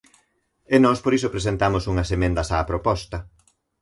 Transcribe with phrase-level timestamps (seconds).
[0.73, 3.17] E nós por iso presentamos unhas emendas á proposta.